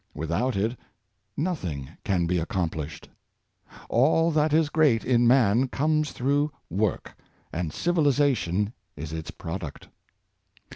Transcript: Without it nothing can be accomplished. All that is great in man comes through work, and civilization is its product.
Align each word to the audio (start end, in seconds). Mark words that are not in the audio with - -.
Without 0.15 0.55
it 0.55 0.75
nothing 1.37 1.87
can 2.03 2.25
be 2.25 2.39
accomplished. 2.39 3.07
All 3.87 4.31
that 4.31 4.51
is 4.51 4.69
great 4.71 5.05
in 5.05 5.27
man 5.27 5.67
comes 5.67 6.11
through 6.11 6.51
work, 6.71 7.13
and 7.53 7.71
civilization 7.71 8.73
is 8.97 9.13
its 9.13 9.29
product. 9.29 9.89